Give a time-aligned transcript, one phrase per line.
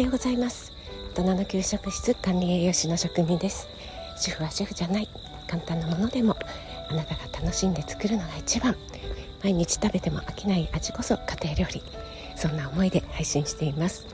[0.00, 0.72] はようございます。
[1.14, 3.68] 大人の給食室管理栄養士の職人です。
[4.16, 5.08] 主婦はシェフじゃない。
[5.46, 6.38] 簡単なものでも
[6.88, 8.74] あなたが楽しんで作るのが一番。
[9.42, 11.82] 毎日食べても飽きない味こそ家庭料理。
[12.34, 14.06] そんな思いで配信しています。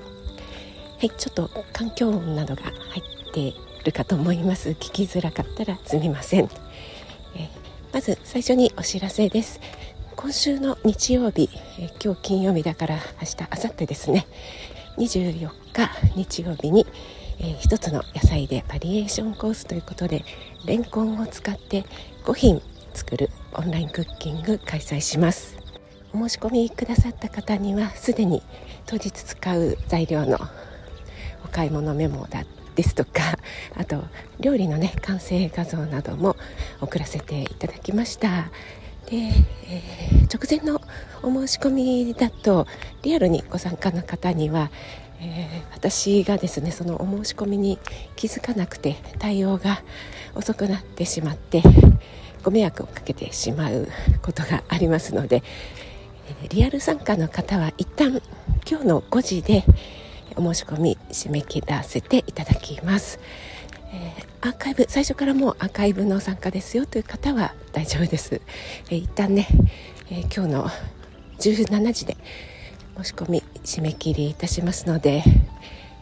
[0.99, 4.71] はいちょっと環境音などが入っているかと思います。
[4.71, 6.49] 聞きづらかったらすみません、
[7.37, 7.49] えー、
[7.93, 9.61] まず最初にお知らせです。
[10.17, 11.49] 今週の日曜日、
[11.79, 14.27] え今日金曜日だから明日明後日ですね。
[14.99, 16.87] 24日日曜日に、
[17.39, 20.25] えー、1つの野菜でバリエーションコースということで
[20.65, 21.85] レンコンを使って
[22.25, 22.63] 5品
[22.95, 25.57] 作るオンラインクッキング開催します。
[26.13, 28.43] お申し込みくださった方にはすでに
[28.87, 30.39] 当日使う材料の
[31.45, 33.39] お買い物メモだですとか
[33.75, 34.05] あと
[34.41, 36.37] 料理のね完成画像なども
[36.81, 38.51] 送らせていただきました。
[39.07, 40.81] で、えー、直前の
[41.23, 42.67] お申し込みだと
[43.03, 44.71] リアルにご参加の方には、
[45.21, 47.79] えー、私がですねそのお申し込みに
[48.17, 49.83] 気づかなくて対応が
[50.35, 51.63] 遅くなってしまって
[52.43, 53.89] ご迷惑をかけてしまう
[54.23, 55.43] ことがありますので
[56.51, 58.21] リアル参加の方は一旦
[58.69, 59.65] 今日の5時で
[60.37, 63.19] お申し込み締め切らせていただきます。
[63.93, 68.41] えー、アーカイブ最初からもうアーカイブの参加ですよという方は大丈夫です、
[68.91, 69.47] えー、一旦ね、
[70.11, 70.71] えー、今日の
[71.39, 72.17] 17時で
[72.97, 75.23] 申し込み締め切りいたしますので、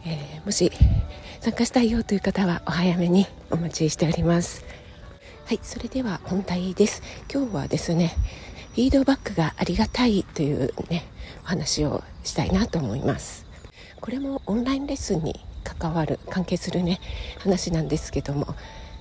[0.05, 0.71] えもし
[1.41, 4.63] 参加したいよという方はお早めにお待ちしております。
[5.45, 7.03] はいそれでは本題です。
[7.31, 8.15] 今日はですね
[8.71, 11.05] フィードバックがありがたいというね
[11.43, 13.45] お話をしたいなと思います。
[14.01, 17.01] これもオンラインレッスンに関わる関係するね
[17.39, 18.55] 話なんですけども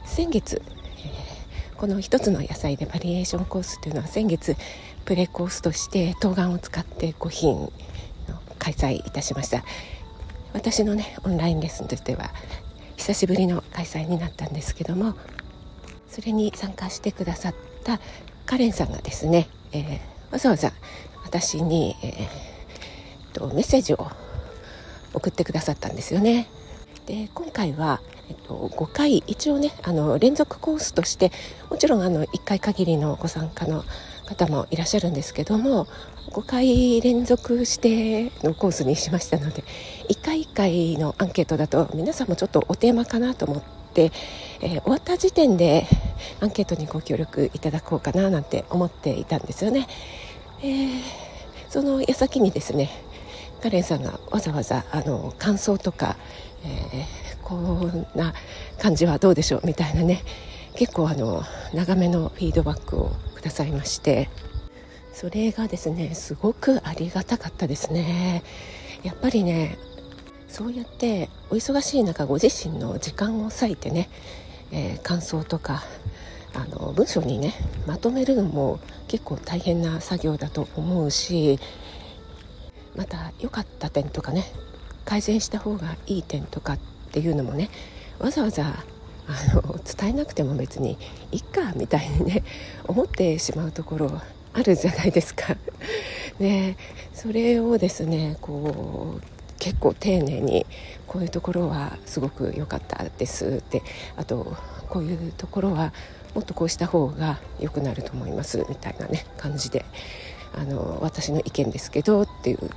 [0.04, 0.62] 先月、
[0.98, 4.56] えー、この一つの野菜でバリエーションコースというのは先月
[5.04, 7.70] プレコースとして冬瓜を使って5品の
[8.58, 9.64] 開催いたしました。
[10.54, 12.30] 私のねオンラインレッスンとしては
[12.96, 15.14] 久しぶりの開催になったんですけども
[16.08, 18.00] それに参加してくださった
[18.46, 20.72] カレンさんがですね、えー、わざわざ
[21.24, 24.08] 私に、えー、とメッセージを
[25.14, 26.48] 送ってくださったんですよね。
[27.06, 31.32] で今回は、えっと、5回一応ねあの連続コースとして
[31.70, 33.84] もちろんあの1回限りのご参加の
[34.26, 35.86] 方もいらっしゃるんですけども
[36.30, 39.64] 5回連続してのコースにしましたので
[40.08, 44.10] 1回1回のアンケートだと皆さんもちょっとおテーマかなと思って、
[44.60, 45.86] えー、終わった時点で
[46.40, 49.86] アンケートにご協力いただこうかななんて思っていたんですよね。
[50.62, 51.00] えー、
[51.68, 52.90] その矢先にですね
[53.64, 56.16] カレンさんがわざわざあの感想とか、
[56.66, 58.34] えー、こんな
[58.78, 60.22] 感じはどうでしょうみたいなね
[60.76, 61.42] 結構あの
[61.72, 64.28] 長めのフィードバックをくださいまして。
[65.14, 68.42] それがですねすごくありがたかったですね。
[69.02, 69.78] やっぱりね
[70.48, 74.10] そうやってお忙しい中ご自身の時間を割いてね、
[74.72, 75.84] えー、感想とか
[76.52, 77.54] あの文章にね
[77.86, 81.60] まとめるのも結構大変な作業だと思うし
[82.96, 84.44] また良かった点とかね
[85.04, 86.78] 改善した方がいい点とかっ
[87.12, 87.70] ていうのもね
[88.18, 88.84] わざわざ
[89.26, 90.98] あの伝えなくても別に
[91.32, 92.44] いっかみたいにね
[92.86, 94.20] 思ってしまうところ
[94.52, 95.56] あるじゃないですか。
[96.38, 96.76] ね、
[97.12, 99.22] それをですねこう
[99.58, 100.66] 結構丁寧に
[101.06, 103.82] こういうところはすごく良かったですって
[104.16, 104.56] あと
[104.90, 105.92] こういうところは
[106.34, 109.84] もっとこうした方が良くなると思いますみたいなね感じで
[110.56, 112.70] あの私の意見ですけどっていう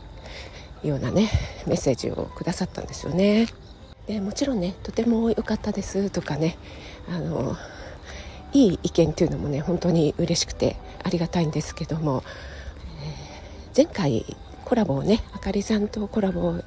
[0.83, 1.29] ようなね
[1.65, 3.47] メッセージをくださったんですよね。
[4.07, 6.57] でもちろんねとても良かったですとかね
[7.09, 7.57] あの
[8.53, 12.23] いい意見っていうのもね本当に嬉しくてありがたいんですけども、
[13.01, 14.25] えー、前回
[14.63, 16.63] コラボをねあかりさんとコラボを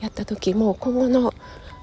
[0.00, 1.32] やった時も今後の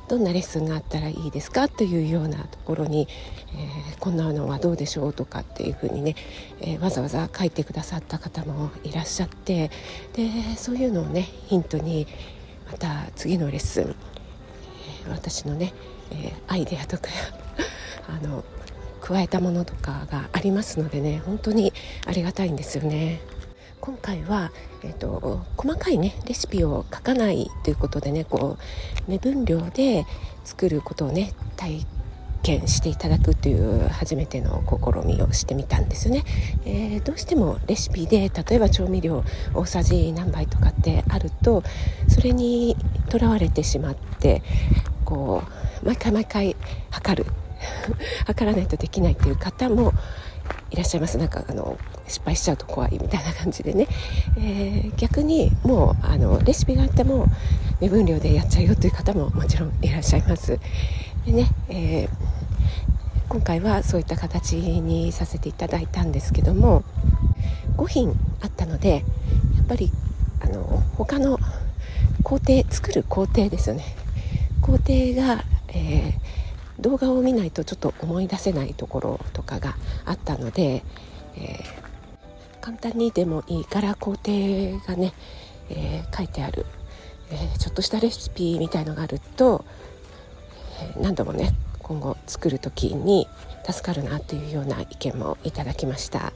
[0.09, 3.07] どんなレッスンがあったらいいですかというようなところに、
[3.53, 6.15] えー、こんなのはどうでしょうとかっていうふうにね、
[6.61, 9.69] えー、わざわざ書いてくださった方もいらっしゃって
[10.13, 10.27] で
[10.57, 12.07] そういうのをねヒントに
[12.71, 13.95] また次のレッスン、
[15.05, 15.73] え、私のね、
[16.11, 17.09] えアイデアとか
[18.09, 18.43] あの
[19.01, 21.71] 加えたものとかがありますのでね本当に
[22.07, 23.21] ありがたいんですよね。
[23.81, 24.51] 今回は、
[24.83, 28.57] えーと、細かいねレシピを書かないということでねこ
[29.07, 30.05] う目分量で
[30.43, 31.85] 作ることをね体
[32.43, 36.23] 験していただくという初めての試みをしてみたんですよね、
[36.65, 39.23] えー、どうしてもレシピで例えば調味料
[39.53, 41.63] 大さじ何杯とかってあると
[42.07, 42.75] それに
[43.09, 44.41] とらわれてしまって
[45.05, 45.43] こ
[45.83, 46.55] う毎回毎回
[46.91, 47.31] 測る。
[48.25, 49.93] 測らないとできないっていう方も
[50.71, 51.17] いらっしゃいます。
[51.17, 53.87] なんかあの失敗しちゃうと怖いみたいな感じでね、
[54.37, 57.27] えー、逆にもうあのレシピがあっても
[57.79, 60.59] 目分量でやっちゃうよという方ももちろんいらっしゃいます。
[61.25, 62.09] でね、えー、
[63.29, 66.83] 今回はそういった形にさせていただいたんですけども
[67.77, 68.89] 5品あったので
[69.55, 69.91] やっぱり
[70.41, 71.37] あの他の
[72.23, 73.83] 工程作る工程ですよね。
[74.61, 76.13] 工程が、えー、
[76.79, 80.83] 動画を見ないとちょっと思い出せないところとかがあったので、
[81.35, 84.31] えー、簡単にでもいいから工程
[84.87, 85.13] がね、
[85.69, 86.65] えー、書いてある、
[87.31, 89.65] えちょっとしたレシピみたいのがあると、
[90.97, 93.27] え何度もね今後作る時に
[93.69, 96.33] 助かるなっていうような意見もいただきました。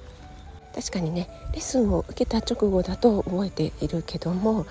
[0.73, 4.65] 確かにねレッスンを受けた直後だと覚えているけども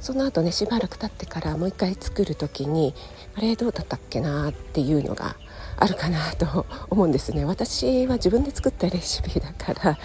[0.00, 2.94] その後ねしばらく経ってからもう一回作る時に
[3.36, 5.36] あれどうだったっけなっていうのが
[5.76, 7.44] あるかなと思うんですね。
[7.44, 9.98] 私は自分で作ったレシピだから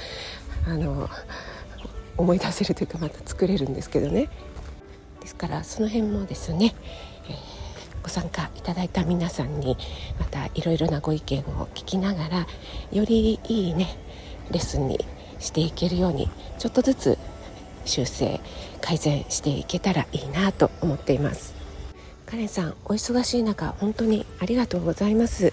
[0.68, 1.10] あの
[2.18, 4.30] 思い出せるというかまた作れるんですけどね。
[5.22, 6.74] ですからその辺もですね、
[7.28, 7.60] えー
[8.02, 9.78] ご参加いただいた皆さんに
[10.20, 12.48] またいろいろなご意見を聞きながら
[12.92, 13.98] よりいいね
[14.52, 15.06] レッスンに
[15.40, 17.18] していけるようにちょっとずつ
[17.86, 18.40] 修正
[18.82, 21.56] 改善していけたらいいなと思っています。
[22.26, 25.52] カレンさんお忙しい中本当にありがとうございます。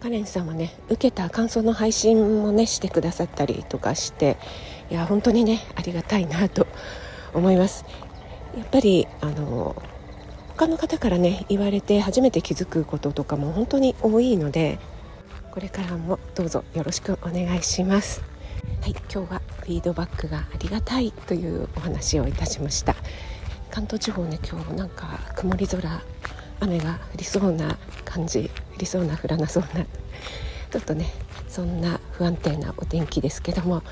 [0.00, 4.38] カレンさんはね受けた感想の配信もねしてくださったりとかして
[4.90, 6.66] いや本当にねありがたいなと
[7.32, 7.84] 思います。
[8.56, 9.80] やっぱりあの
[10.56, 14.78] 他の方からね言われて初めて気づくこととかも本当に多いので
[15.50, 18.22] これからもどうぞよろしくお願いします。
[18.80, 22.96] はい今日はフィードバックがありがたいというお話をいたしました。
[23.70, 26.02] 関東地方ね今日なんか曇り空
[26.60, 29.84] 雨が降りそうな感じ降りそうな降らなそうな
[30.72, 31.10] ちょっとね
[31.48, 33.82] そんな不安定なお天気ですけども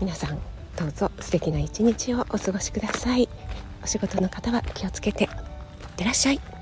[0.00, 0.38] 皆さん
[0.76, 3.28] どうぞ素敵な一日をお過ごしください。
[3.82, 5.28] お仕事の方は気をつけてっ
[5.96, 6.55] てらっしゃい。